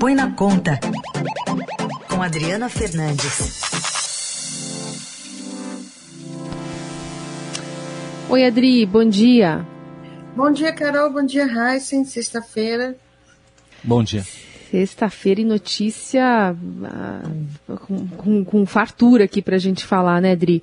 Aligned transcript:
Põe 0.00 0.14
na 0.14 0.32
Conta, 0.32 0.80
com 2.08 2.22
Adriana 2.22 2.70
Fernandes. 2.70 3.60
Oi, 8.30 8.46
Adri, 8.46 8.86
bom 8.86 9.04
dia. 9.04 9.62
Bom 10.34 10.50
dia, 10.52 10.72
Carol. 10.72 11.12
Bom 11.12 11.26
dia, 11.26 11.44
Heisen. 11.44 12.06
Sexta-feira. 12.06 12.96
Bom 13.84 14.02
dia. 14.02 14.24
Sexta-feira 14.70 15.40
e 15.40 15.44
notícia 15.44 16.54
ah, 16.84 17.22
com, 17.66 18.06
com, 18.06 18.44
com, 18.44 18.66
fartura 18.66 19.24
aqui 19.24 19.42
para 19.42 19.56
a 19.56 19.58
gente 19.58 19.84
falar, 19.84 20.20
né, 20.20 20.32
Adri? 20.32 20.62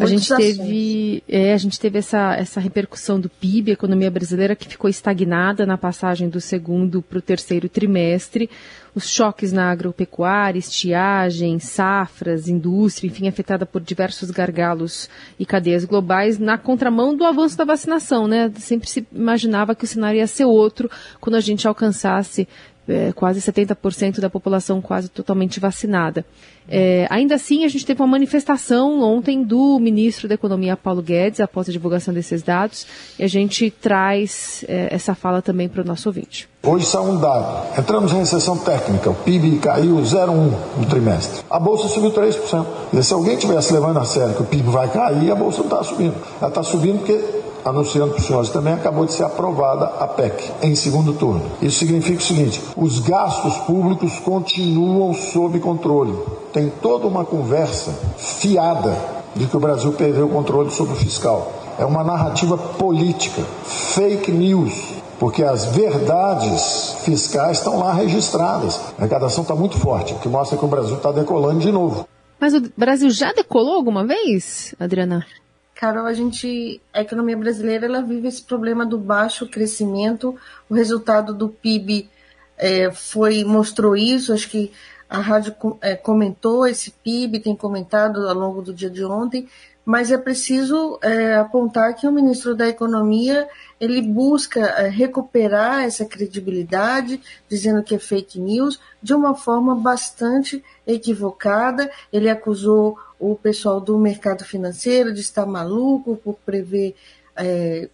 a 0.00 0.06
gente 0.06 0.34
teve, 0.34 1.22
é, 1.28 1.52
a 1.52 1.56
gente 1.56 1.78
teve 1.78 1.98
essa, 1.98 2.34
essa 2.34 2.58
repercussão 2.58 3.20
do 3.20 3.28
PIB, 3.28 3.70
a 3.70 3.74
economia 3.74 4.10
brasileira, 4.10 4.56
que 4.56 4.66
ficou 4.66 4.90
estagnada 4.90 5.64
na 5.64 5.78
passagem 5.78 6.28
do 6.28 6.40
segundo 6.40 7.00
para 7.00 7.18
o 7.18 7.22
terceiro 7.22 7.68
trimestre. 7.68 8.50
Os 8.92 9.08
choques 9.08 9.52
na 9.52 9.70
agropecuária, 9.70 10.58
estiagem, 10.58 11.58
safras, 11.58 12.48
indústria, 12.48 13.08
enfim, 13.08 13.26
afetada 13.26 13.66
por 13.66 13.80
diversos 13.80 14.30
gargalos 14.30 15.08
e 15.38 15.44
cadeias 15.44 15.84
globais, 15.84 16.38
na 16.38 16.56
contramão 16.56 17.16
do 17.16 17.24
avanço 17.24 17.56
da 17.56 17.64
vacinação, 17.64 18.28
né? 18.28 18.52
Sempre 18.56 18.88
se 18.88 19.06
imaginava 19.12 19.74
que 19.74 19.84
o 19.84 19.88
cenário 19.88 20.18
ia 20.18 20.26
ser 20.28 20.44
outro 20.44 20.88
quando 21.20 21.34
a 21.34 21.40
gente 21.40 21.66
alcançasse 21.66 22.46
é, 22.88 23.12
quase 23.12 23.40
70% 23.40 24.20
da 24.20 24.28
população 24.28 24.80
quase 24.80 25.08
totalmente 25.08 25.58
vacinada. 25.60 26.24
É, 26.68 27.06
ainda 27.10 27.34
assim, 27.34 27.64
a 27.64 27.68
gente 27.68 27.84
teve 27.84 28.00
uma 28.00 28.08
manifestação 28.08 29.02
ontem 29.02 29.42
do 29.42 29.78
ministro 29.78 30.26
da 30.26 30.34
Economia, 30.34 30.76
Paulo 30.76 31.02
Guedes, 31.02 31.40
após 31.40 31.68
a 31.68 31.72
divulgação 31.72 32.14
desses 32.14 32.42
dados, 32.42 32.86
e 33.18 33.24
a 33.24 33.28
gente 33.28 33.70
traz 33.70 34.64
é, 34.66 34.88
essa 34.90 35.14
fala 35.14 35.42
também 35.42 35.68
para 35.68 35.82
o 35.82 35.84
nosso 35.84 36.08
ouvinte. 36.08 36.48
Hoje 36.62 36.86
saiu 36.86 37.04
um 37.04 37.20
dado. 37.20 37.78
Entramos 37.78 38.12
em 38.12 38.16
recessão 38.16 38.56
técnica. 38.56 39.10
O 39.10 39.14
PIB 39.14 39.58
caiu 39.58 39.96
0,1 39.96 40.78
no 40.78 40.86
trimestre. 40.86 41.42
A 41.50 41.60
Bolsa 41.60 41.88
subiu 41.88 42.10
3%. 42.10 42.66
E 42.94 43.02
se 43.02 43.12
alguém 43.12 43.34
estivesse 43.34 43.74
levando 43.74 43.98
a 43.98 44.04
sério 44.06 44.34
que 44.34 44.42
o 44.42 44.46
PIB 44.46 44.70
vai 44.70 44.88
cair, 44.88 45.30
a 45.30 45.34
Bolsa 45.34 45.58
não 45.58 45.66
está 45.66 45.82
subindo. 45.82 46.14
Ela 46.40 46.48
está 46.48 46.62
subindo 46.62 47.00
porque 47.00 47.43
anunciando 47.64 48.12
para 48.12 48.20
os 48.20 48.26
senhores 48.26 48.50
também, 48.50 48.74
acabou 48.74 49.06
de 49.06 49.12
ser 49.12 49.24
aprovada 49.24 49.86
a 49.98 50.06
PEC 50.06 50.52
em 50.62 50.74
segundo 50.74 51.14
turno. 51.14 51.42
Isso 51.62 51.78
significa 51.78 52.18
o 52.18 52.22
seguinte: 52.22 52.62
os 52.76 52.98
gastos 52.98 53.56
públicos 53.58 54.18
continuam 54.20 55.14
sob 55.14 55.58
controle. 55.60 56.16
Tem 56.52 56.70
toda 56.82 57.06
uma 57.06 57.24
conversa 57.24 57.92
fiada 58.16 58.96
de 59.34 59.46
que 59.46 59.56
o 59.56 59.60
Brasil 59.60 59.92
perdeu 59.92 60.26
o 60.26 60.30
controle 60.30 60.70
sobre 60.70 60.92
o 60.94 60.96
fiscal. 60.96 61.52
É 61.78 61.84
uma 61.84 62.04
narrativa 62.04 62.56
política, 62.56 63.42
fake 63.64 64.30
news, 64.30 64.72
porque 65.18 65.42
as 65.42 65.64
verdades 65.64 66.96
fiscais 67.00 67.58
estão 67.58 67.80
lá 67.80 67.92
registradas. 67.92 68.80
A 68.96 69.02
arrecadação 69.02 69.42
está 69.42 69.56
muito 69.56 69.76
forte, 69.78 70.14
o 70.14 70.18
que 70.18 70.28
mostra 70.28 70.56
que 70.56 70.64
o 70.64 70.68
Brasil 70.68 70.96
está 70.96 71.10
decolando 71.10 71.58
de 71.58 71.72
novo. 71.72 72.06
Mas 72.38 72.54
o 72.54 72.62
Brasil 72.76 73.10
já 73.10 73.32
decolou 73.32 73.74
alguma 73.74 74.06
vez, 74.06 74.74
Adriana? 74.78 75.26
Carol, 75.74 76.06
a 76.06 76.12
gente, 76.12 76.80
a 76.92 77.00
economia 77.02 77.36
brasileira, 77.36 77.86
ela 77.86 78.00
vive 78.00 78.28
esse 78.28 78.42
problema 78.42 78.86
do 78.86 78.96
baixo 78.96 79.48
crescimento. 79.48 80.38
O 80.68 80.74
resultado 80.74 81.34
do 81.34 81.48
PIB 81.48 82.08
é, 82.56 82.90
foi 82.92 83.44
mostrou 83.44 83.96
isso. 83.96 84.32
Acho 84.32 84.48
que 84.48 84.72
a 85.14 85.20
rádio 85.20 85.54
é, 85.80 85.94
comentou 85.94 86.66
esse 86.66 86.90
PIB, 86.90 87.38
tem 87.38 87.54
comentado 87.54 88.28
ao 88.28 88.34
longo 88.34 88.60
do 88.60 88.74
dia 88.74 88.90
de 88.90 89.04
ontem. 89.04 89.48
Mas 89.84 90.10
é 90.10 90.18
preciso 90.18 90.98
é, 91.02 91.36
apontar 91.36 91.94
que 91.94 92.06
o 92.08 92.12
ministro 92.12 92.54
da 92.56 92.66
Economia 92.66 93.46
ele 93.78 94.02
busca 94.02 94.60
é, 94.60 94.88
recuperar 94.88 95.84
essa 95.84 96.04
credibilidade, 96.04 97.20
dizendo 97.48 97.82
que 97.82 97.94
é 97.94 97.98
fake 97.98 98.40
news, 98.40 98.80
de 99.00 99.14
uma 99.14 99.36
forma 99.36 99.74
bastante 99.76 100.64
equivocada. 100.86 101.88
Ele 102.12 102.28
acusou 102.28 102.98
o 103.20 103.36
pessoal 103.36 103.80
do 103.80 103.96
mercado 103.98 104.42
financeiro 104.44 105.14
de 105.14 105.20
estar 105.20 105.46
maluco 105.46 106.16
por 106.16 106.34
prever, 106.44 106.96
é, 107.36 107.88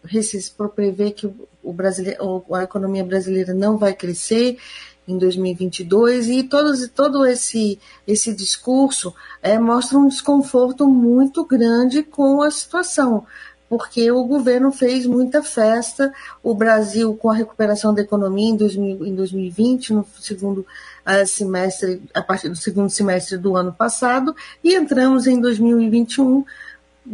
por 0.57 0.71
prever 0.71 1.11
que 1.11 1.27
o 1.63 1.73
brasileiro, 1.73 2.45
a 2.55 2.63
economia 2.63 3.05
brasileira 3.05 3.53
não 3.53 3.77
vai 3.77 3.93
crescer 3.93 4.57
em 5.11 5.19
2022 5.19 6.29
e 6.29 6.43
todos, 6.45 6.89
todo 6.89 7.27
esse, 7.27 7.79
esse 8.07 8.35
discurso 8.35 9.15
é, 9.43 9.59
mostra 9.59 9.99
um 9.99 10.09
desconforto 10.09 10.89
muito 10.89 11.45
grande 11.45 12.03
com 12.03 12.43
a 12.43 12.51
situação, 12.51 13.27
porque 13.69 14.11
o 14.11 14.25
governo 14.25 14.73
fez 14.73 15.07
muita 15.07 15.43
festa, 15.43 16.13
o 16.43 16.55
Brasil 16.55 17.15
com 17.15 17.31
a 17.31 17.35
recuperação 17.35 17.95
da 17.95 18.03
economia 18.03 18.51
em, 18.51 18.57
2000, 18.57 19.07
em 19.07 19.15
2020, 19.15 19.93
no 19.93 20.07
segundo 20.19 20.67
semestre, 21.27 22.03
a 22.15 22.23
partir 22.23 22.49
do 22.49 22.57
segundo 22.57 22.91
semestre 22.91 23.37
do 23.37 23.57
ano 23.57 23.73
passado, 23.73 24.35
e 24.63 24.75
entramos 24.75 25.27
em 25.27 25.41
2021, 25.41 26.45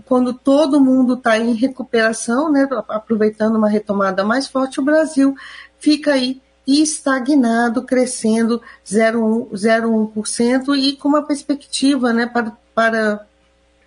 quando 0.04 0.34
todo 0.34 0.80
mundo 0.80 1.14
está 1.14 1.38
em 1.38 1.54
recuperação, 1.54 2.50
né, 2.50 2.68
aproveitando 2.88 3.56
uma 3.56 3.68
retomada 3.68 4.24
mais 4.24 4.46
forte, 4.46 4.80
o 4.80 4.84
Brasil 4.84 5.34
fica 5.78 6.12
aí 6.14 6.40
estagnado, 6.66 7.82
crescendo 7.82 8.60
0,1% 8.84 10.76
e 10.76 10.96
com 10.96 11.08
uma 11.08 11.22
perspectiva 11.22 12.12
né, 12.12 12.26
para, 12.26 12.56
para 12.74 13.26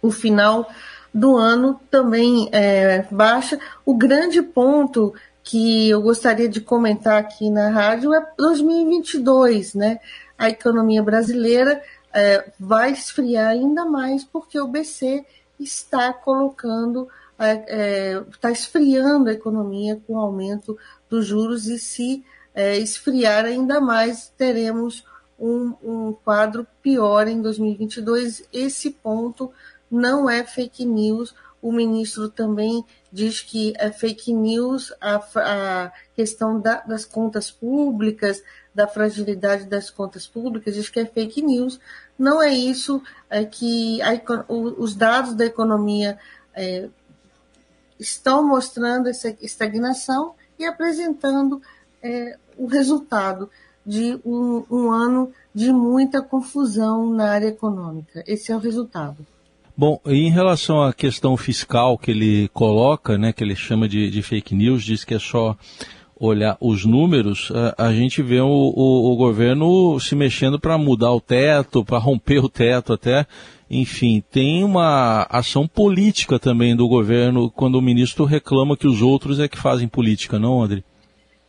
o 0.01 0.11
final 0.11 0.69
do 1.13 1.35
ano 1.35 1.79
também 1.91 2.49
é, 2.51 3.05
baixa. 3.11 3.59
O 3.85 3.95
grande 3.95 4.41
ponto 4.41 5.13
que 5.43 5.89
eu 5.89 6.01
gostaria 6.01 6.47
de 6.47 6.61
comentar 6.61 7.19
aqui 7.19 7.49
na 7.49 7.69
rádio 7.69 8.13
é 8.13 8.23
2022, 8.37 9.73
né? 9.73 9.99
A 10.37 10.49
economia 10.49 11.01
brasileira 11.01 11.81
é, 12.13 12.51
vai 12.59 12.91
esfriar 12.91 13.49
ainda 13.49 13.85
mais 13.85 14.23
porque 14.23 14.59
o 14.59 14.67
BC 14.67 15.25
está 15.59 16.13
colocando, 16.13 17.07
está 17.31 18.49
é, 18.49 18.51
é, 18.51 18.51
esfriando 18.51 19.29
a 19.29 19.33
economia 19.33 19.99
com 20.05 20.13
o 20.13 20.19
aumento 20.19 20.77
dos 21.09 21.25
juros 21.25 21.67
e 21.67 21.79
se 21.79 22.23
é, 22.59 22.77
esfriar 22.77 23.45
ainda 23.45 23.79
mais 23.79 24.33
teremos 24.37 25.05
um, 25.39 25.73
um 25.81 26.11
quadro 26.11 26.67
pior 26.83 27.25
em 27.25 27.41
2022. 27.41 28.43
Esse 28.51 28.91
ponto 28.91 29.49
não 29.89 30.29
é 30.29 30.43
fake 30.43 30.83
news. 30.83 31.33
O 31.61 31.71
ministro 31.71 32.27
também 32.27 32.83
diz 33.09 33.39
que 33.39 33.73
é 33.77 33.89
fake 33.93 34.33
news 34.33 34.93
a, 34.99 35.23
a 35.37 35.91
questão 36.13 36.59
da, 36.59 36.81
das 36.81 37.05
contas 37.05 37.49
públicas, 37.49 38.43
da 38.75 38.89
fragilidade 38.89 39.63
das 39.63 39.89
contas 39.89 40.27
públicas, 40.27 40.75
diz 40.75 40.89
que 40.89 40.99
é 40.99 41.05
fake 41.05 41.41
news. 41.41 41.79
Não 42.17 42.41
é 42.41 42.51
isso, 42.51 43.01
é 43.29 43.45
que 43.45 44.01
a, 44.01 44.19
os 44.49 44.95
dados 44.95 45.33
da 45.33 45.45
economia 45.45 46.19
é, 46.53 46.89
estão 47.97 48.45
mostrando 48.45 49.07
essa 49.07 49.33
estagnação 49.41 50.35
e 50.59 50.65
apresentando 50.65 51.61
é, 52.03 52.37
o 52.59 52.67
resultado 52.67 53.49
de 53.85 54.19
um, 54.23 54.63
um 54.69 54.91
ano 54.91 55.31
de 55.55 55.71
muita 55.71 56.21
confusão 56.21 57.11
na 57.11 57.31
área 57.31 57.47
econômica. 57.47 58.23
Esse 58.27 58.51
é 58.51 58.55
o 58.55 58.59
resultado. 58.59 59.25
Bom, 59.75 59.99
em 60.05 60.29
relação 60.29 60.83
à 60.83 60.93
questão 60.93 61.37
fiscal 61.37 61.97
que 61.97 62.11
ele 62.11 62.49
coloca, 62.49 63.17
né, 63.17 63.31
que 63.31 63.41
ele 63.41 63.55
chama 63.55 63.87
de, 63.87 64.11
de 64.11 64.21
fake 64.21 64.53
news, 64.53 64.83
diz 64.83 65.05
que 65.05 65.13
é 65.13 65.19
só 65.19 65.55
olhar 66.19 66.57
os 66.59 66.83
números, 66.83 67.49
a, 67.77 67.87
a 67.87 67.93
gente 67.93 68.21
vê 68.21 68.41
o, 68.41 68.45
o, 68.45 69.13
o, 69.13 69.15
governo 69.15 69.97
se 70.01 70.15
mexendo 70.15 70.59
para 70.59 70.77
mudar 70.77 71.13
o 71.13 71.21
teto, 71.21 71.85
para 71.85 71.97
romper 71.97 72.43
o 72.43 72.49
teto 72.49 72.91
até. 72.91 73.25
Enfim, 73.71 74.21
tem 74.29 74.65
uma 74.65 75.25
ação 75.29 75.65
política 75.65 76.37
também 76.37 76.75
do 76.75 76.87
governo 76.87 77.49
quando 77.49 77.75
o 77.75 77.81
ministro 77.81 78.25
reclama 78.25 78.75
que 78.75 78.87
os 78.87 79.01
outros 79.01 79.39
é 79.39 79.47
que 79.47 79.57
fazem 79.57 79.87
política, 79.87 80.37
não, 80.37 80.61
André? 80.61 80.83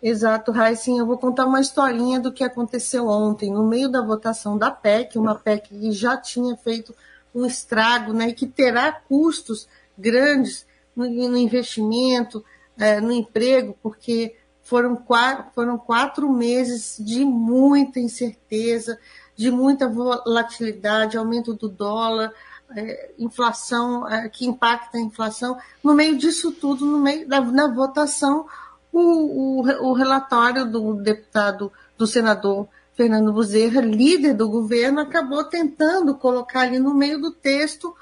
Exato, 0.03 0.51
Raíssen. 0.51 0.99
Eu 0.99 1.07
vou 1.07 1.19
contar 1.19 1.47
uma 1.47 1.61
historinha 1.61 2.19
do 2.19 2.33
que 2.33 2.43
aconteceu 2.43 3.07
ontem. 3.07 3.53
No 3.53 3.67
meio 3.67 3.89
da 3.89 4.01
votação 4.01 4.57
da 4.57 4.71
PEC, 4.71 5.19
uma 5.19 5.35
PEC 5.35 5.69
que 5.69 5.93
já 5.93 6.17
tinha 6.17 6.57
feito 6.57 6.95
um 7.35 7.45
estrago, 7.45 8.13
né, 8.13 8.31
e 8.31 8.35
que 8.35 8.47
terá 8.47 8.91
custos 8.91 9.69
grandes 9.97 10.67
no, 10.97 11.05
no 11.05 11.37
investimento, 11.37 12.45
é, 12.79 13.01
no 13.01 13.13
emprego, 13.13 13.77
porque 13.83 14.35
foram 14.63 14.97
quatro, 14.97 15.47
foram 15.55 15.79
quatro 15.79 16.33
meses 16.33 16.97
de 16.99 17.25
muita 17.25 18.01
incerteza, 18.01 18.99
de 19.37 19.51
muita 19.51 19.89
volatilidade, 19.89 21.17
aumento 21.17 21.55
do 21.55 21.69
dólar, 21.69 22.33
é, 22.75 23.13
inflação 23.19 24.09
é, 24.09 24.29
que 24.29 24.47
impacta 24.47 24.97
a 24.97 25.01
inflação. 25.01 25.59
No 25.85 25.95
meio 25.95 26.17
disso 26.17 26.53
tudo, 26.53 26.87
no 26.87 26.99
meio 26.99 27.29
da 27.29 27.41
na 27.41 27.69
votação, 27.69 28.47
o, 28.93 29.61
o, 29.61 29.89
o 29.89 29.93
relatório 29.93 30.65
do 30.65 30.95
deputado, 30.95 31.73
do 31.97 32.07
senador 32.07 32.69
Fernando 32.95 33.33
Bezerra, 33.33 33.81
líder 33.81 34.35
do 34.35 34.49
governo, 34.49 35.01
acabou 35.01 35.45
tentando 35.45 36.15
colocar 36.15 36.63
ali 36.63 36.79
no 36.79 36.95
meio 36.95 37.21
do 37.21 37.31
texto 37.31 37.95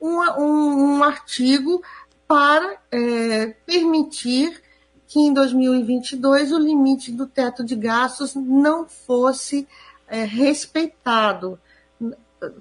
um, 0.00 0.20
um, 0.40 0.96
um 0.96 1.04
artigo 1.04 1.82
para 2.26 2.78
é, 2.90 3.46
permitir 3.66 4.62
que 5.06 5.20
em 5.20 5.32
2022 5.32 6.52
o 6.52 6.58
limite 6.58 7.12
do 7.12 7.26
teto 7.26 7.64
de 7.64 7.76
gastos 7.76 8.34
não 8.34 8.88
fosse 8.88 9.68
é, 10.08 10.24
respeitado, 10.24 11.58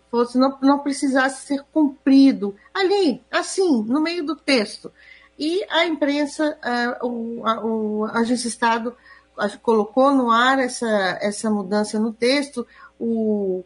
fosse 0.10 0.38
não, 0.38 0.58
não 0.62 0.80
precisasse 0.80 1.48
ser 1.48 1.64
cumprido 1.72 2.56
ali, 2.74 3.22
assim, 3.32 3.84
no 3.84 4.02
meio 4.02 4.26
do 4.26 4.36
texto. 4.36 4.92
E 5.38 5.66
a 5.70 5.86
imprensa, 5.86 6.58
é, 6.64 6.98
o, 7.04 7.46
a, 7.46 7.66
o 7.66 8.06
Agência 8.06 8.48
Estado 8.48 8.96
colocou 9.62 10.14
no 10.14 10.32
ar 10.32 10.60
essa, 10.60 10.88
essa 11.22 11.50
mudança 11.50 12.00
no 12.00 12.14
texto, 12.14 12.66
o, 12.98 13.64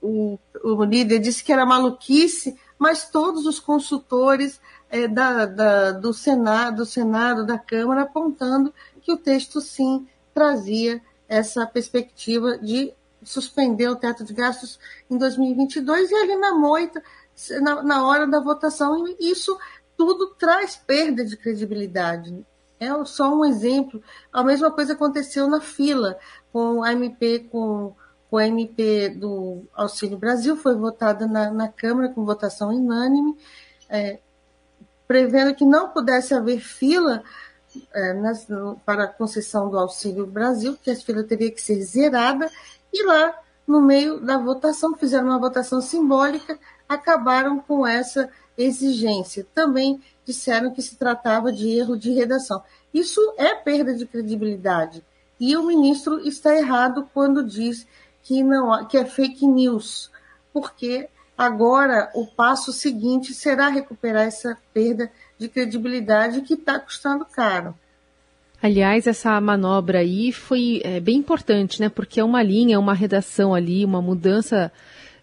o, 0.00 0.38
o 0.64 0.84
líder 0.84 1.18
disse 1.18 1.44
que 1.44 1.52
era 1.52 1.66
maluquice, 1.66 2.56
mas 2.78 3.10
todos 3.10 3.44
os 3.44 3.60
consultores 3.60 4.60
é, 4.88 5.06
da, 5.06 5.44
da, 5.44 5.92
do, 5.92 6.12
Senado, 6.14 6.78
do 6.78 6.86
Senado, 6.86 7.44
da 7.44 7.58
Câmara, 7.58 8.02
apontando 8.02 8.72
que 9.02 9.12
o 9.12 9.16
texto 9.16 9.60
sim 9.60 10.08
trazia 10.32 11.02
essa 11.28 11.66
perspectiva 11.66 12.58
de 12.58 12.92
suspender 13.22 13.88
o 13.88 13.96
teto 13.96 14.24
de 14.24 14.32
gastos 14.32 14.80
em 15.10 15.18
2022 15.18 16.10
e 16.10 16.14
ali 16.14 16.36
na 16.36 16.54
moita, 16.54 17.02
na, 17.60 17.82
na 17.82 18.06
hora 18.06 18.26
da 18.26 18.40
votação, 18.40 19.04
isso 19.18 19.56
tudo 20.00 20.28
traz 20.28 20.76
perda 20.76 21.22
de 21.22 21.36
credibilidade. 21.36 22.34
É 22.80 22.88
só 23.04 23.34
um 23.34 23.44
exemplo. 23.44 24.02
A 24.32 24.42
mesma 24.42 24.70
coisa 24.70 24.94
aconteceu 24.94 25.46
na 25.46 25.60
fila 25.60 26.18
com 26.50 26.82
a 26.82 26.90
MP, 26.90 27.40
com, 27.52 27.94
com 28.30 28.38
a 28.38 28.46
MP 28.46 29.10
do 29.10 29.62
Auxílio 29.74 30.16
Brasil, 30.16 30.56
foi 30.56 30.74
votada 30.74 31.26
na, 31.26 31.50
na 31.50 31.68
Câmara 31.68 32.08
com 32.08 32.24
votação 32.24 32.70
unânime. 32.70 33.36
É, 33.90 34.20
prevendo 35.06 35.54
que 35.54 35.66
não 35.66 35.90
pudesse 35.90 36.32
haver 36.32 36.60
fila 36.60 37.22
é, 37.92 38.14
nas, 38.14 38.46
para 38.86 39.04
a 39.04 39.08
concessão 39.08 39.68
do 39.68 39.78
Auxílio 39.78 40.26
Brasil, 40.26 40.78
que 40.82 40.90
a 40.90 40.96
fila 40.96 41.22
teria 41.22 41.50
que 41.50 41.60
ser 41.60 41.82
zerada, 41.82 42.50
e 42.90 43.04
lá, 43.04 43.38
no 43.66 43.82
meio 43.82 44.18
da 44.18 44.38
votação, 44.38 44.94
fizeram 44.94 45.26
uma 45.26 45.38
votação 45.38 45.82
simbólica, 45.82 46.58
acabaram 46.88 47.60
com 47.60 47.86
essa 47.86 48.30
exigência. 48.62 49.46
Também 49.54 50.00
disseram 50.24 50.72
que 50.72 50.82
se 50.82 50.96
tratava 50.96 51.52
de 51.52 51.68
erro 51.68 51.96
de 51.96 52.12
redação. 52.12 52.62
Isso 52.92 53.20
é 53.36 53.54
perda 53.54 53.94
de 53.94 54.06
credibilidade. 54.06 55.02
E 55.38 55.56
o 55.56 55.66
ministro 55.66 56.20
está 56.20 56.54
errado 56.54 57.08
quando 57.14 57.44
diz 57.44 57.86
que, 58.22 58.42
não, 58.42 58.86
que 58.86 58.96
é 58.96 59.04
fake 59.04 59.46
news, 59.46 60.10
porque 60.52 61.08
Agora, 61.40 62.10
o 62.12 62.26
passo 62.26 62.70
seguinte 62.70 63.32
será 63.32 63.68
recuperar 63.68 64.26
essa 64.26 64.58
perda 64.74 65.10
de 65.38 65.48
credibilidade 65.48 66.42
que 66.42 66.52
está 66.52 66.78
custando 66.78 67.24
caro. 67.24 67.74
Aliás, 68.62 69.06
essa 69.06 69.40
manobra 69.40 70.00
aí 70.00 70.32
foi 70.32 70.82
é, 70.84 71.00
bem 71.00 71.16
importante, 71.16 71.80
né? 71.80 71.88
Porque 71.88 72.20
é 72.20 72.24
uma 72.24 72.42
linha, 72.42 72.78
uma 72.78 72.92
redação 72.92 73.54
ali, 73.54 73.86
uma 73.86 74.02
mudança 74.02 74.70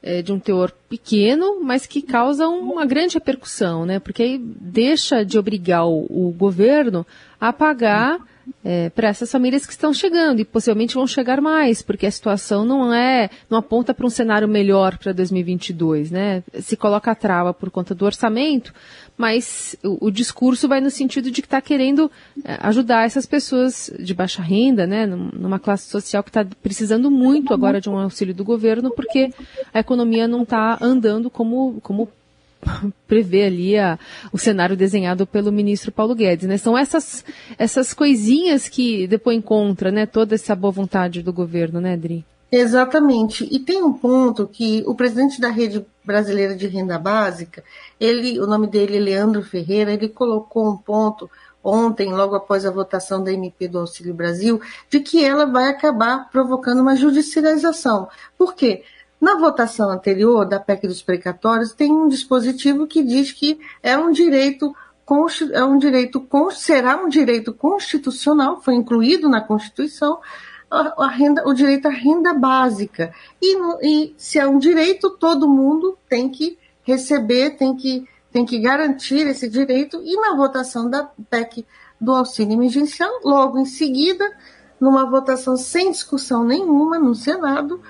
é, 0.07 0.21
de 0.21 0.31
um 0.31 0.39
teor 0.39 0.71
pequeno, 0.87 1.59
mas 1.61 1.85
que 1.85 2.01
causa 2.01 2.47
uma 2.47 2.85
grande 2.85 3.15
repercussão, 3.15 3.85
né? 3.85 3.99
Porque 3.99 4.23
aí 4.23 4.37
deixa 4.37 5.25
de 5.25 5.37
obrigar 5.37 5.85
o, 5.85 6.05
o 6.09 6.31
governo 6.31 7.05
a 7.39 7.51
pagar 7.51 8.17
é, 8.63 8.89
para 8.89 9.09
essas 9.09 9.31
famílias 9.31 9.65
que 9.65 9.71
estão 9.71 9.93
chegando 9.93 10.39
e 10.39 10.45
possivelmente 10.45 10.95
vão 10.95 11.07
chegar 11.07 11.41
mais, 11.41 11.81
porque 11.81 12.05
a 12.05 12.11
situação 12.11 12.65
não 12.65 12.93
é, 12.93 13.29
não 13.49 13.57
aponta 13.57 13.93
para 13.93 14.05
um 14.05 14.09
cenário 14.09 14.47
melhor 14.47 14.97
para 14.97 15.11
2022, 15.11 16.11
né? 16.11 16.43
Se 16.59 16.75
coloca 16.75 17.11
a 17.11 17.15
trava 17.15 17.53
por 17.53 17.69
conta 17.69 17.95
do 17.95 18.05
orçamento, 18.05 18.73
mas 19.17 19.75
o, 19.83 20.07
o 20.07 20.11
discurso 20.11 20.67
vai 20.67 20.79
no 20.79 20.89
sentido 20.89 21.31
de 21.31 21.41
que 21.41 21.47
está 21.47 21.61
querendo 21.61 22.11
é, 22.43 22.57
ajudar 22.61 23.05
essas 23.05 23.25
pessoas 23.25 23.91
de 23.99 24.13
baixa 24.13 24.41
renda, 24.41 24.85
né? 24.85 25.05
Numa 25.05 25.59
classe 25.59 25.89
social 25.89 26.23
que 26.23 26.29
está 26.29 26.45
precisando 26.61 27.09
muito 27.09 27.53
agora 27.53 27.81
de 27.81 27.89
um 27.89 27.97
auxílio 27.97 28.33
do 28.33 28.43
governo, 28.43 28.91
porque 28.91 29.33
a 29.73 29.79
economia 29.79 30.27
não 30.27 30.43
está 30.43 30.77
andando 30.81 31.29
como, 31.29 31.79
como 31.81 32.09
prever 33.07 33.45
ali 33.45 33.77
a, 33.77 33.97
o 34.31 34.37
cenário 34.37 34.75
desenhado 34.75 35.25
pelo 35.25 35.51
ministro 35.51 35.91
Paulo 35.91 36.15
Guedes, 36.15 36.47
né? 36.47 36.57
São 36.57 36.77
essas, 36.77 37.23
essas 37.57 37.93
coisinhas 37.93 38.67
que 38.67 39.07
depois 39.07 39.37
encontra, 39.37 39.91
né? 39.91 40.05
Toda 40.05 40.35
essa 40.35 40.55
boa 40.55 40.71
vontade 40.71 41.21
do 41.21 41.33
governo, 41.33 41.79
né, 41.81 41.93
Adri? 41.93 42.25
Exatamente. 42.51 43.47
E 43.51 43.59
tem 43.59 43.83
um 43.83 43.91
ponto 43.91 44.47
que 44.47 44.83
o 44.87 44.95
presidente 44.95 45.41
da 45.41 45.49
Rede 45.49 45.85
Brasileira 46.03 46.55
de 46.55 46.67
Renda 46.67 46.97
Básica, 46.97 47.63
ele, 47.99 48.39
o 48.39 48.47
nome 48.47 48.67
dele 48.67 48.97
é 48.97 48.99
Leandro 48.99 49.43
Ferreira, 49.43 49.91
ele 49.91 50.07
colocou 50.07 50.69
um 50.69 50.77
ponto 50.77 51.29
ontem, 51.61 52.13
logo 52.13 52.35
após 52.35 52.65
a 52.65 52.71
votação 52.71 53.21
da 53.21 53.33
MP 53.33 53.67
do 53.67 53.79
Auxílio 53.79 54.13
Brasil, 54.13 54.61
de 54.89 55.01
que 55.01 55.23
ela 55.23 55.45
vai 55.45 55.69
acabar 55.69 56.29
provocando 56.31 56.79
uma 56.79 56.95
judicialização. 56.95 58.07
Por 58.37 58.55
quê? 58.55 58.83
Na 59.19 59.35
votação 59.35 59.89
anterior 59.89 60.45
da 60.45 60.59
PEC 60.59 60.87
dos 60.87 61.01
precatórios, 61.01 61.73
tem 61.73 61.91
um 61.91 62.07
dispositivo 62.07 62.85
que 62.85 63.03
diz 63.03 63.31
que 63.31 63.59
é 63.81 63.97
um 63.97 64.11
direito 64.11 64.75
é 65.53 65.63
um 65.63 65.77
direito 65.77 66.27
será 66.51 66.97
um 66.97 67.07
direito 67.07 67.53
constitucional, 67.53 68.61
foi 68.61 68.75
incluído 68.75 69.29
na 69.29 69.39
Constituição 69.39 70.19
a, 70.69 71.07
renda, 71.07 71.47
o 71.47 71.53
direito 71.53 71.87
à 71.87 71.91
renda 71.91 72.33
básica. 72.33 73.13
E, 73.41 73.55
e, 73.81 74.13
se 74.17 74.37
é 74.37 74.45
um 74.45 74.59
direito, 74.59 75.11
todo 75.11 75.47
mundo 75.47 75.97
tem 76.09 76.29
que 76.29 76.57
receber, 76.83 77.51
tem 77.51 77.75
que, 77.75 78.05
tem 78.31 78.45
que 78.45 78.59
garantir 78.59 79.25
esse 79.27 79.49
direito. 79.49 80.01
E 80.03 80.15
na 80.19 80.35
votação 80.35 80.89
da 80.89 81.09
PEC 81.29 81.65
do 81.99 82.13
auxílio 82.13 82.53
emergencial, 82.53 83.09
logo 83.23 83.57
em 83.57 83.65
seguida, 83.65 84.29
numa 84.79 85.09
votação 85.09 85.55
sem 85.57 85.91
discussão 85.91 86.43
nenhuma 86.43 86.99
no 86.99 87.15
Senado, 87.15 87.81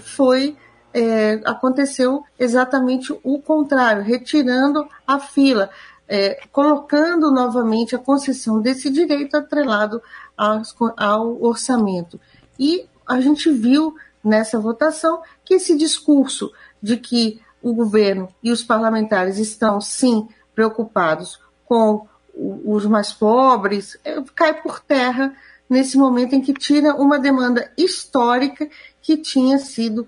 foi 0.00 0.56
é, 0.92 1.40
aconteceu 1.44 2.24
exatamente 2.38 3.12
o 3.22 3.38
contrário, 3.40 4.02
retirando 4.02 4.88
a 5.06 5.18
fila, 5.18 5.70
é, 6.08 6.40
colocando 6.50 7.30
novamente 7.30 7.94
a 7.94 7.98
concessão 7.98 8.60
desse 8.60 8.90
direito 8.90 9.36
atrelado 9.36 10.02
ao, 10.36 10.62
ao 10.96 11.42
orçamento. 11.42 12.18
E 12.58 12.86
a 13.06 13.20
gente 13.20 13.50
viu 13.50 13.94
nessa 14.24 14.58
votação 14.58 15.22
que 15.44 15.54
esse 15.54 15.76
discurso 15.76 16.50
de 16.82 16.96
que 16.96 17.40
o 17.62 17.72
governo 17.72 18.28
e 18.42 18.50
os 18.50 18.62
parlamentares 18.62 19.38
estão 19.38 19.80
sim 19.80 20.28
preocupados 20.54 21.40
com 21.64 22.06
os 22.34 22.86
mais 22.86 23.12
pobres 23.12 23.98
é, 24.04 24.22
cai 24.34 24.54
por 24.62 24.80
terra 24.80 25.34
nesse 25.68 25.98
momento 25.98 26.34
em 26.34 26.40
que 26.40 26.54
tira 26.54 26.94
uma 26.94 27.18
demanda 27.18 27.70
histórica 27.76 28.68
que 29.08 29.16
tinha 29.16 29.58
sido 29.58 30.06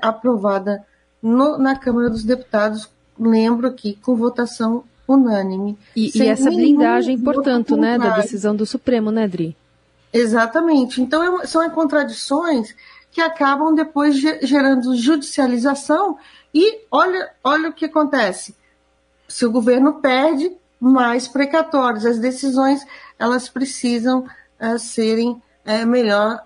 aprovada 0.00 0.82
no, 1.22 1.58
na 1.58 1.76
Câmara 1.78 2.08
dos 2.08 2.24
Deputados, 2.24 2.88
lembro 3.20 3.68
aqui, 3.68 3.98
com 4.00 4.16
votação 4.16 4.82
unânime. 5.06 5.76
E, 5.94 6.10
e 6.18 6.26
essa 6.26 6.48
blindagem, 6.48 7.18
portanto, 7.18 7.76
né, 7.76 7.98
da 7.98 8.16
decisão 8.16 8.56
do 8.56 8.64
Supremo, 8.64 9.10
né, 9.10 9.28
Dri? 9.28 9.54
Exatamente. 10.10 11.02
Então, 11.02 11.42
é, 11.42 11.46
são 11.46 11.68
contradições 11.68 12.74
que 13.12 13.20
acabam 13.20 13.74
depois 13.74 14.16
gerando 14.16 14.96
judicialização 14.96 16.16
e 16.54 16.80
olha, 16.90 17.30
olha 17.44 17.68
o 17.68 17.74
que 17.74 17.84
acontece. 17.84 18.54
Se 19.28 19.44
o 19.44 19.52
governo 19.52 20.00
perde, 20.00 20.50
mais 20.80 21.28
precatórios. 21.28 22.06
As 22.06 22.18
decisões, 22.18 22.86
elas 23.18 23.50
precisam 23.50 24.26
uh, 24.58 24.78
serem 24.78 25.32
uh, 25.32 25.86
melhor 25.86 26.42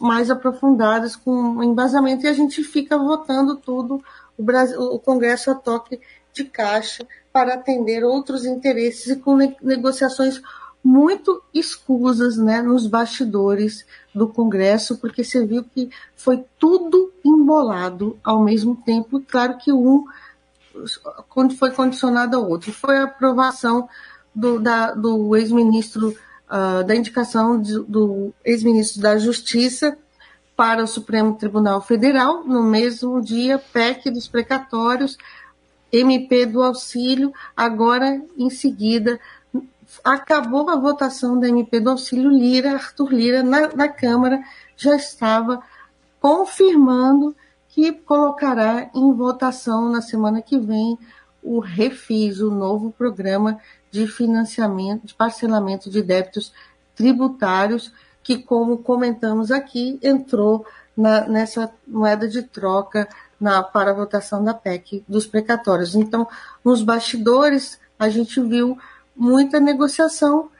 mais 0.00 0.30
aprofundadas, 0.30 1.14
com 1.16 1.62
embasamento, 1.62 2.24
e 2.24 2.28
a 2.28 2.32
gente 2.32 2.62
fica 2.62 2.98
votando 2.98 3.56
tudo, 3.56 4.02
o, 4.36 4.42
Brasil, 4.42 4.80
o 4.80 4.98
Congresso 4.98 5.50
a 5.50 5.54
toque 5.54 6.00
de 6.32 6.44
caixa, 6.44 7.06
para 7.32 7.54
atender 7.54 8.04
outros 8.04 8.44
interesses 8.44 9.06
e 9.06 9.16
com 9.16 9.36
negociações 9.62 10.40
muito 10.84 11.42
escusas 11.54 12.36
né, 12.36 12.60
nos 12.60 12.86
bastidores 12.86 13.86
do 14.14 14.28
Congresso, 14.28 14.98
porque 14.98 15.22
você 15.22 15.46
viu 15.46 15.64
que 15.64 15.88
foi 16.16 16.44
tudo 16.58 17.12
embolado 17.24 18.18
ao 18.24 18.42
mesmo 18.42 18.76
tempo. 18.84 19.20
Claro 19.20 19.58
que 19.58 19.72
um 19.72 20.04
foi 21.56 21.70
condicionado 21.70 22.36
ao 22.36 22.48
outro. 22.48 22.72
Foi 22.72 22.98
a 22.98 23.04
aprovação 23.04 23.88
do, 24.34 24.58
do 24.96 25.36
ex-ministro 25.36 26.16
uh, 26.50 26.84
da 26.84 26.94
indicação 26.94 27.60
de, 27.60 27.78
do 27.80 28.32
ex-ministro 28.44 29.00
da 29.00 29.18
Justiça 29.18 29.96
para 30.56 30.84
o 30.84 30.86
Supremo 30.86 31.34
Tribunal 31.34 31.80
Federal, 31.80 32.44
no 32.44 32.62
mesmo 32.62 33.20
dia, 33.20 33.58
PEC 33.58 34.10
dos 34.10 34.28
precatórios, 34.28 35.16
MP 35.92 36.46
do 36.46 36.62
auxílio, 36.62 37.32
agora 37.56 38.22
em 38.38 38.48
seguida 38.48 39.18
acabou 40.02 40.70
a 40.70 40.76
votação 40.76 41.38
da 41.38 41.48
MP 41.48 41.80
do 41.80 41.90
auxílio 41.90 42.30
Lira, 42.30 42.72
Arthur 42.72 43.12
Lira, 43.12 43.42
na, 43.42 43.68
na 43.74 43.88
Câmara, 43.88 44.42
já 44.76 44.96
estava 44.96 45.62
confirmando 46.20 47.34
que 47.68 47.92
colocará 47.92 48.90
em 48.94 49.12
votação 49.12 49.90
na 49.90 50.00
semana 50.00 50.40
que 50.40 50.58
vem 50.58 50.98
o 51.42 51.58
Refis, 51.58 52.40
o 52.40 52.50
novo 52.50 52.92
programa 52.92 53.58
de 53.92 54.06
financiamento, 54.06 55.06
de 55.06 55.14
parcelamento 55.14 55.90
de 55.90 56.02
débitos 56.02 56.52
tributários, 56.96 57.92
que, 58.22 58.38
como 58.38 58.78
comentamos 58.78 59.50
aqui, 59.50 59.98
entrou 60.02 60.66
na, 60.96 61.28
nessa 61.28 61.70
moeda 61.86 62.26
de 62.26 62.42
troca 62.42 63.08
na, 63.38 63.62
para 63.62 63.90
a 63.90 63.94
votação 63.94 64.42
da 64.42 64.54
PEC 64.54 65.04
dos 65.06 65.26
precatórios. 65.26 65.94
Então, 65.94 66.26
nos 66.64 66.82
bastidores, 66.82 67.78
a 67.98 68.08
gente 68.08 68.40
viu 68.40 68.78
muita 69.14 69.60
negociação 69.60 70.50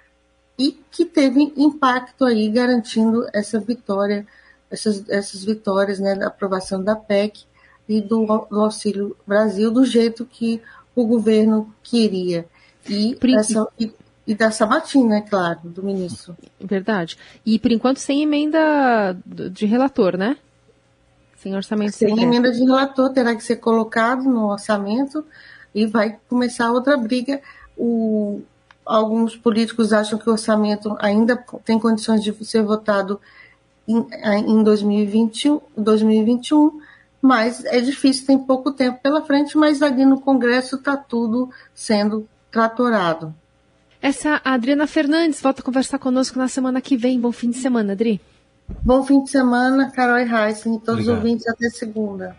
e 0.58 0.72
que 0.90 1.04
teve 1.04 1.52
impacto 1.56 2.24
aí, 2.24 2.50
garantindo 2.50 3.26
essa 3.32 3.58
vitória, 3.58 4.26
essas, 4.70 5.08
essas 5.08 5.42
vitórias 5.42 5.98
né, 5.98 6.14
da 6.14 6.26
aprovação 6.26 6.82
da 6.82 6.94
PEC 6.94 7.44
e 7.88 8.00
do, 8.00 8.46
do 8.50 8.60
Auxílio 8.60 9.16
Brasil 9.26 9.70
do 9.70 9.84
jeito 9.84 10.26
que 10.26 10.60
o 10.94 11.06
governo 11.06 11.74
queria. 11.82 12.46
E, 12.88 13.16
essa, 13.36 13.68
e, 13.78 13.92
e 14.26 14.34
da 14.34 14.50
Sabatina, 14.50 15.18
é 15.18 15.20
claro, 15.20 15.60
do 15.64 15.82
ministro. 15.82 16.36
Verdade. 16.60 17.16
E 17.44 17.58
por 17.58 17.70
enquanto 17.70 17.98
sem 17.98 18.22
emenda 18.22 19.16
de 19.24 19.66
relator, 19.66 20.16
né? 20.16 20.36
Sem 21.36 21.54
orçamento 21.56 21.92
Sem 21.92 22.08
secreto. 22.08 22.26
emenda 22.26 22.52
de 22.52 22.60
relator, 22.60 23.10
terá 23.10 23.34
que 23.34 23.42
ser 23.42 23.56
colocado 23.56 24.24
no 24.24 24.50
orçamento 24.50 25.24
e 25.74 25.86
vai 25.86 26.18
começar 26.28 26.70
outra 26.70 26.96
briga. 26.96 27.40
O, 27.76 28.42
alguns 28.86 29.36
políticos 29.36 29.92
acham 29.92 30.18
que 30.18 30.28
o 30.28 30.32
orçamento 30.32 30.96
ainda 31.00 31.36
tem 31.64 31.78
condições 31.78 32.22
de 32.22 32.32
ser 32.44 32.62
votado 32.62 33.20
em, 33.88 34.06
em 34.46 34.62
2021, 34.62 35.60
2021, 35.76 36.80
mas 37.20 37.64
é 37.64 37.80
difícil, 37.80 38.26
tem 38.26 38.38
pouco 38.38 38.72
tempo 38.72 39.00
pela 39.02 39.24
frente, 39.24 39.56
mas 39.56 39.82
ali 39.82 40.04
no 40.04 40.20
Congresso 40.20 40.76
está 40.76 40.96
tudo 40.96 41.50
sendo 41.74 42.28
tratorado. 42.52 43.34
Essa 44.00 44.40
Adriana 44.44 44.86
Fernandes 44.86 45.40
volta 45.40 45.62
a 45.62 45.64
conversar 45.64 45.98
conosco 45.98 46.38
na 46.38 46.48
semana 46.48 46.80
que 46.80 46.96
vem. 46.96 47.18
Bom 47.18 47.32
fim 47.32 47.50
de 47.50 47.56
semana, 47.56 47.94
Adri. 47.94 48.20
Bom 48.82 49.02
fim 49.04 49.22
de 49.24 49.30
semana, 49.30 49.90
Carol 49.90 50.18
e 50.18 50.22
Heisen, 50.22 50.76
e 50.76 50.78
todos 50.78 51.00
Obrigado. 51.00 51.00
os 51.00 51.08
ouvintes 51.08 51.48
até 51.48 51.68
segunda. 51.70 52.36